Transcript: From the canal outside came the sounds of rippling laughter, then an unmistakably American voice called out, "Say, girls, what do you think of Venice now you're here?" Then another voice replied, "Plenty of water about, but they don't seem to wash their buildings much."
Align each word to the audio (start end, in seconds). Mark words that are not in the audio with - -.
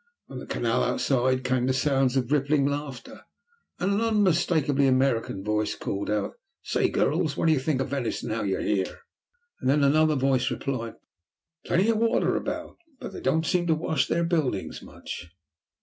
From 0.27 0.39
the 0.39 0.47
canal 0.47 0.83
outside 0.83 1.43
came 1.43 1.67
the 1.67 1.73
sounds 1.73 2.17
of 2.17 2.31
rippling 2.31 2.65
laughter, 2.65 3.21
then 3.77 3.91
an 3.91 4.01
unmistakably 4.01 4.87
American 4.87 5.43
voice 5.43 5.75
called 5.75 6.09
out, 6.09 6.39
"Say, 6.63 6.89
girls, 6.89 7.37
what 7.37 7.45
do 7.45 7.51
you 7.53 7.59
think 7.59 7.81
of 7.81 7.89
Venice 7.89 8.23
now 8.23 8.41
you're 8.41 8.61
here?" 8.61 9.01
Then 9.61 9.83
another 9.83 10.15
voice 10.15 10.49
replied, 10.49 10.95
"Plenty 11.67 11.87
of 11.89 11.97
water 11.97 12.35
about, 12.35 12.77
but 12.99 13.13
they 13.13 13.21
don't 13.21 13.45
seem 13.45 13.67
to 13.67 13.75
wash 13.75 14.07
their 14.07 14.23
buildings 14.23 14.81
much." 14.81 15.29